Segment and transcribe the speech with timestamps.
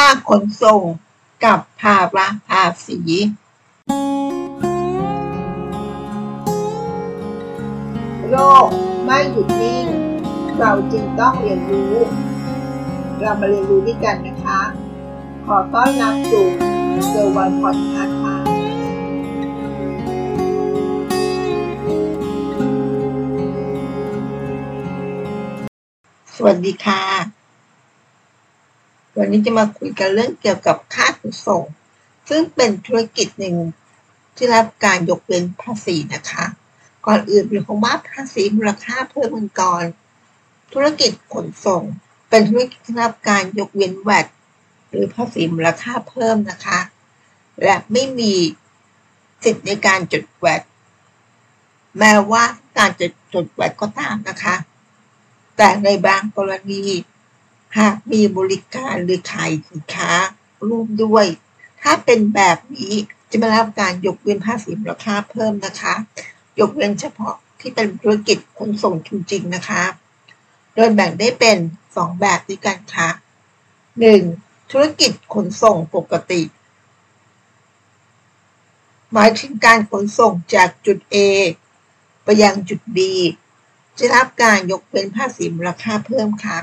[0.00, 0.82] ค่าขนส่ง
[1.44, 2.98] กับภาระภาษี
[8.30, 8.36] โล
[8.66, 8.68] ก
[9.04, 9.86] ไม่หยุดนิ่ง
[10.58, 11.94] เราจึงต้องเรียนรู้
[13.20, 14.60] เรามาเรียนรู้ด้วยกันนะคะ
[15.46, 16.46] ขอต้อนรับสู่
[17.08, 18.36] เซอร์วันพอดคาส์ค่ะ
[26.36, 27.39] สวัสดีค่ะ
[29.22, 31.62] วันนี้จะมาคุยกันเรื่องเกี่ยวกับค่าขนส่ง
[32.28, 33.56] ซึ่งเป็นธุรกิจหนึ่ง
[34.36, 36.44] ที่รับการยกเว้นภาษีนะคะ
[37.06, 39.84] ก่อนอื่นเป็นคำว่าภาษีมูลค่าเพิ่มเงินก่อน
[40.72, 41.82] ธุรกิจขนส่ง
[42.28, 44.26] เป็นธุรกิจที่รับการยกเว้นแวด
[44.88, 46.80] หรือภาษีมูลค่าเพิ่มนะคะ
[47.62, 48.32] และไม่มี
[49.44, 50.62] สิทธิ์ในการจดแวด
[51.98, 52.44] แม้ว่า
[52.78, 54.54] การจะจดแวดก็ตามนะคะ
[55.56, 56.82] แต่ในบางกรณี
[57.78, 60.10] หากมีบริการหรือขายสินค้า
[60.68, 61.26] ร่วมด้วย
[61.82, 62.94] ถ้าเป็นแบบนี้
[63.30, 65.94] จะไม่รับการยกเว้นภาษีมูลค่าเพิ่มนะคะ
[66.60, 69.82] ยกเว้นเฉพาะที่เป็นธุรกิจขนส่งจริงๆนะคะ
[70.74, 71.58] โดยแบ่งได้เป็น
[71.90, 73.08] 2 แบบด้วยกันค่ะ
[73.90, 74.70] 1.
[74.70, 76.42] ธุรกิจขนส่งปกติ
[79.12, 81.16] หมายถึงการขนส่งจากจุด A
[82.24, 82.98] ไปยังจุด B
[83.98, 86.58] จะรับการยกเว้นภาษีมูลค่าเพิ่มค่ะ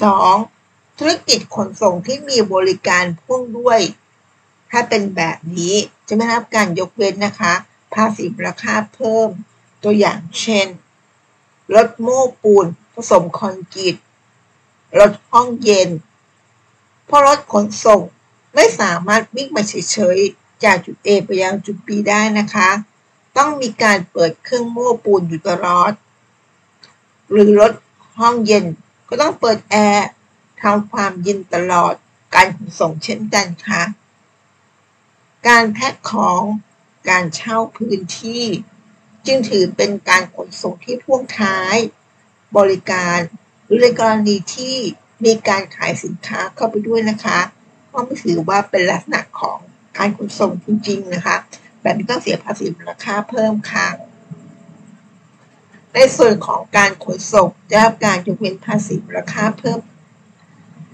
[0.00, 0.98] 2.
[0.98, 3.80] ธุรกิจขนส่งที่มีบริการพ่วงด้วย
[4.70, 5.76] ถ้าเป็นแบบนี้
[6.06, 7.54] จะไม่รับการยกเว้นนะคะ
[7.94, 9.28] ภาษีมูลค่าเพิ่ม
[9.82, 10.66] ตัวอย่างเช่น
[11.74, 13.96] รถโม้ปูนผสมคอนกรีต
[14.98, 15.90] รถห้องเย็น
[17.06, 18.00] เพราะรถขนส่ง
[18.54, 22.70] ไม่สามารถวิ่งมาเฉยๆ จากจุด A ไปยังจุด B ได้นะคะ
[23.36, 25.92] ต้องมีการเปิดเครื่องโม้ปูนอยู่ตลอด
[27.30, 27.72] หรือรถ
[28.20, 28.64] ห้องเย็น
[29.10, 30.08] ก็ต้องเปิดแอร์
[30.62, 31.94] ทำความเย็นตลอด
[32.34, 33.82] การขนส่งเช่นกันค่ะ
[35.48, 36.40] การแพ็คของ
[37.08, 38.44] การเช่าพื้นที่
[39.26, 41.76] จึงถือเป็นการขนส่งที่พ่วงท้าย
[42.56, 43.18] บริการ
[43.64, 44.76] หรือในกรณีที่
[45.24, 47.38] มีการขายสินค้าเข้าไปด้วยนะคะ
[47.92, 49.58] ก็ไม่ถือว่าเป็นลักษณะของ
[49.98, 51.36] การขนส่งจริงๆนะคะ
[51.82, 53.88] แบบนี้ต้องเสียภาษีมูลค่าเพิ่มค่ะ
[55.94, 59.80] ในส่วนของการขนส่งได้รับการยกเว้นภาษีมูลค่าเพิ่ม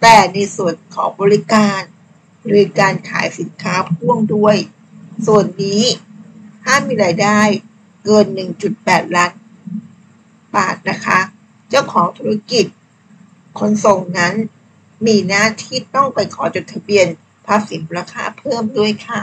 [0.00, 1.80] แต่ในส่วนของบริการ
[2.46, 4.56] หรือการขายสินค้าพ่วงด้วย
[5.26, 5.82] ส่วนนี้
[6.66, 7.40] ห้ามมีรายได้
[8.04, 8.26] เกิน
[8.70, 9.32] 1.8 ล้าน
[10.56, 11.18] บาทนะคะ
[11.68, 12.66] เจ้าของธุรกิจ
[13.58, 14.34] ขนส่งนั้น
[15.06, 17.06] มีหน้าที่ต้องไปขอจดทะเบียน
[17.46, 19.20] ภาษีมูลค่าเพิ่มด้วยค่ะ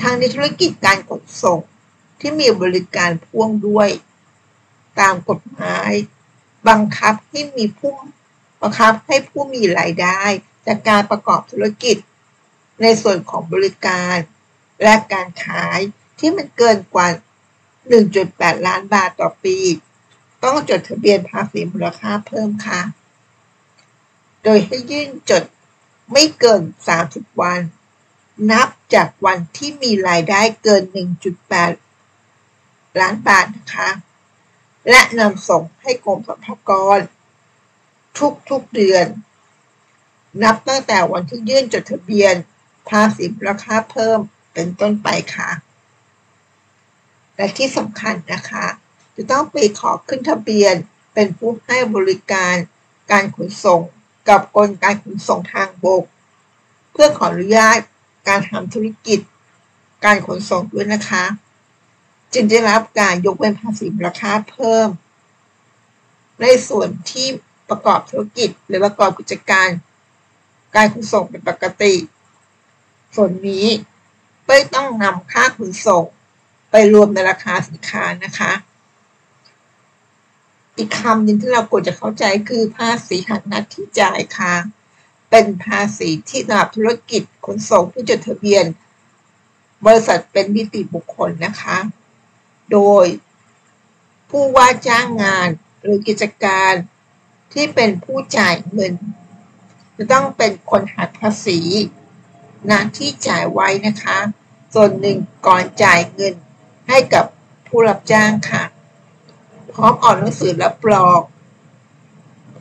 [0.00, 1.60] ทางในธุรกิจการขนส่ง
[2.20, 3.88] ที่มีบริการพ่วงด้วย
[5.00, 5.92] ตามกฎหมาย
[6.68, 7.92] บังคับให้มีผู้
[8.62, 10.22] บังคับให้ผู้มีรายได้
[10.66, 11.96] จากการประกอบธุรกิจ
[12.82, 14.16] ในส่วนของบริการ
[14.82, 15.78] และการขาย
[16.18, 17.08] ที่มันเกินกว่า
[17.86, 19.58] 1.8 ล้านบาทต่อปี
[20.44, 22.80] ต้องจดทะเบียนภาษีมูลค่าเพิ่มค่ะ
[24.44, 25.44] โดยให้ยื่นจด
[26.12, 26.62] ไม่เกิน
[27.00, 27.60] 30 วัน
[28.50, 30.82] นับจากวันที่มีรายได้เกิน
[32.12, 33.88] 1.8 ล้านบาทนะคะ
[34.88, 36.98] และนำส่งให้กรมสรรพากร
[38.50, 39.06] ทุกๆเดือน
[40.42, 42.34] นับตั้งแต่วันที่ยื่นจดทะเบียน
[42.88, 44.18] ภาษีมูลค่าเพิ่ม
[44.54, 45.50] เป็นต้นไปค่ะ
[47.36, 48.66] และที่สำคัญนะคะ
[49.16, 50.74] จะต้องไปขอขึ้นทะเบียน
[51.14, 52.54] เป็นผู้ให้บริการ
[53.10, 53.80] การขนส่ง
[54.28, 56.04] กับกรมการขนส่งทางบก
[56.92, 57.78] เพื่อขออนุญาต
[58.28, 59.20] การทำธุรกิจ
[60.04, 61.24] การขนส่งด้วยนะคะ
[62.34, 64.88] จึงได้รับการยกเว้นภาษีมูลค่าเพิ่ม
[66.40, 67.28] ในส่วนที่
[67.68, 69.68] ประกอบธุรกิจ หรือประกอบกิจการ
[70.74, 71.94] การขนส่งเป็นปกติ
[73.14, 73.66] ส่วนนี้
[74.46, 76.04] ไม่ต้องนำค่าขนส่ง
[76.70, 78.52] ไปรวมในราคาสินค้านะคะ
[80.76, 84.54] อีกคำหนึ่งที่เราควรจะเข้าใจคือภาษีหักน้าที่จ่ายค่ะ
[85.30, 88.64] เป็นภาษีที่สำหรับธุรกิจขนส่งที่จดทะเบียน
[89.86, 91.76] บริษัทเป็นนิติบุคคลนะคะ
[92.72, 93.06] โดย
[94.30, 95.48] ผู้ว่าจ้างงาน
[95.82, 96.72] หรือกิจการ
[97.52, 98.94] ที่เป็นผู้จ่ายเงิน
[99.96, 101.60] จะต้องเป็นคนหักภาษี
[102.70, 104.18] น้าที่จ่ายไว้นะคะ
[104.74, 106.34] ส่วนหนึ่งก่อนจ่ายเงิน
[106.88, 107.24] ให้กับ
[107.66, 108.64] ผู้รับจ้างค่ะ
[109.72, 111.20] พร้อมออกหนังสือรับรอง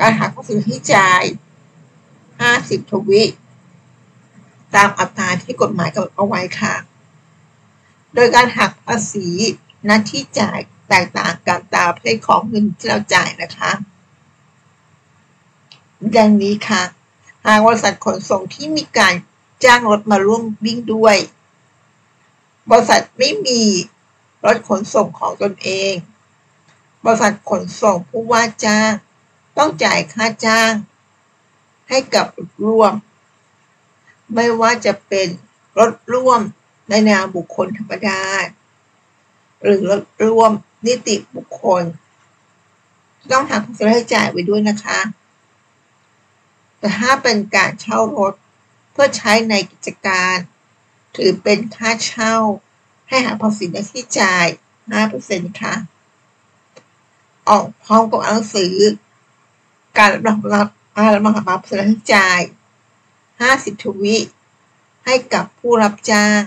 [0.00, 1.22] การหักภาษีที่จ่าย
[2.06, 3.22] 50 ทวิ
[4.74, 6.74] ตามอัตราที่กฎหมายกำหนดเอาไว้ค่ะ
[8.14, 9.28] โดยการหักภาษี
[9.84, 10.58] หน้าที่จ่าย
[10.88, 13.70] แตกต่างกันตามประเภทของเงินที่เราจ่ายนะคะ
[16.16, 16.82] ดังนี้ค่ะ
[17.44, 19.14] หากบริษัทขนส่งที่มีการ
[19.64, 21.16] จ้างรถมาร่วมวิ่งด้วย
[22.70, 23.62] บริษัทไม่มี
[24.44, 25.92] รถขนส่งของตนเอง
[27.04, 28.90] บริษัทขนส่งผู้ว่าจ้าง
[29.58, 30.72] ต้องจ่ายค่าจ้าง
[31.88, 32.92] ให้กับรถร่วม
[34.34, 35.28] ไม่ว่าจะเป็น
[35.78, 36.40] รถร่วม
[36.88, 38.20] ในนามบุคคลธรรมดา
[39.62, 39.80] หรือ
[40.24, 40.52] ร่วม
[40.86, 41.84] นิติบุคคล
[43.30, 45.00] ต้องหาค่าใช้จ่ายไว้ด้วยนะคะ
[46.78, 48.34] แต่ถ้าเป็นการเช่ารถ
[48.92, 50.36] เพื่อใช้ในกิจการ
[51.16, 52.34] ถือเป็นค่าเช่า
[53.08, 54.46] ให้หาภาษีหน้าที่จ่าย
[55.02, 55.74] 5%ค่ะ
[57.48, 58.74] ออกพร้อมกับหนังสือ
[59.98, 60.68] การรับรับ
[61.14, 62.40] รับมารับภาษีจ่าย
[63.12, 64.16] 50 ทวี
[65.04, 66.40] ให้กับผู้รับจ้าง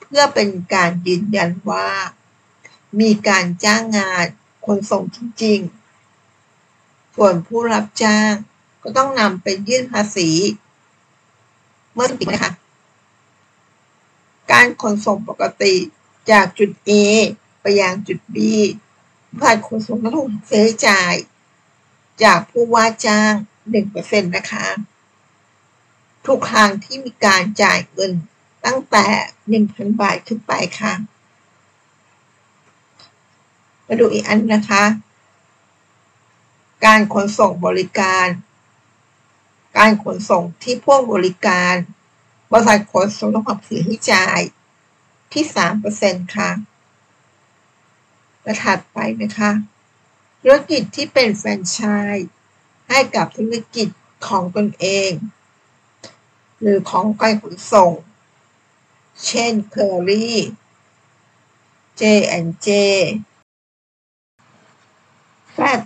[0.00, 1.88] เพื่อเป็นการยืนยันว่า
[3.00, 4.26] มีการจ้างงาน
[4.66, 8.32] ขนส่งจริงๆ ส่วนผู้รับจ้าง
[8.82, 10.30] ก็ต้องนำไปยื่นภาษี
[11.94, 12.52] เมื่อปีนะคะ
[14.52, 15.74] การขนส่งปกติ
[16.30, 16.90] จากจุด A
[17.60, 18.36] ไปยังจุด B
[19.40, 21.14] ผ่านขนส่งต้องถูกเสียจ่าย
[22.24, 23.32] จากผู้ว่าจ้าง
[23.82, 24.66] 1%นะคะ
[26.26, 28.12] ทุกครั้งที่มีการจ่ายเงิน
[28.66, 29.06] ตั้งแต่
[29.54, 30.92] 1,000 บาทขึ้นไปค่ะ
[33.92, 34.84] มาดูอีกอันนะคะ
[36.86, 38.26] การขนส่งบริการ
[39.78, 41.74] การขนส่งที่พ่วงบริการ
[42.50, 44.40] บริษัทขนส่งต้องปรับเสียให้จ่าย
[45.32, 45.44] ที่
[45.90, 46.50] 3%ค่ะ
[48.42, 49.50] และถัดไปนะคะ
[50.40, 51.78] ธุรกิจที่เป็นแฟรนไช
[52.14, 52.28] ส์
[52.88, 53.88] ให้กับธุรกิจ
[54.26, 55.10] ของตนเอง
[56.60, 57.92] หรือของการขนส่ง
[59.26, 60.38] เช่นเคอรี่
[62.00, 62.68] J&J
[63.29, 63.29] แฟ
[65.76, 65.78] ด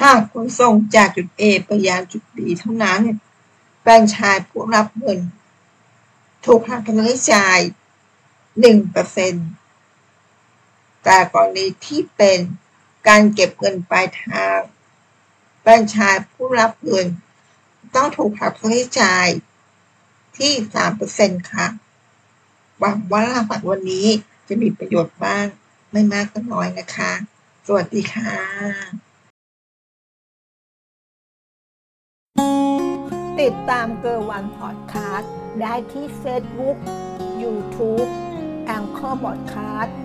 [0.00, 3.00] หากขนส่งจากจุด A ไปยังจุด B เท่านั้น
[3.80, 5.18] แฟรนไชส์ผู้รับเงิน
[6.44, 7.58] ถูกหักค่าใช้จ่าย
[9.72, 12.38] 1%แต่กรณีที่เป็น
[13.08, 14.60] การเก็บเงินปลายทาง
[15.60, 17.06] แฟรนไชส์ผู้รับเงิน
[17.94, 19.26] ต้องถูกหักค่าใช้จ่าย
[20.38, 20.52] ที่
[21.02, 21.66] 3%ค่ะ
[22.78, 24.08] หวังว่ารหัสวันนี้
[24.54, 25.46] จะมีประโยชน์บ้าง
[25.92, 27.12] ไม่มากก็น้อยนะคะ
[27.66, 28.32] สวัสดีค่ะ
[33.40, 36.76] ติดตามเกอร์วันพอดคาสต์ได้ที่เฟซบุ๊ก
[37.42, 38.04] ยูทูบ
[38.66, 39.96] แองเกอร์บอดคาสต์